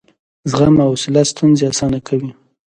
[0.49, 2.29] زغم او حوصله ستونزې اسانه کوي.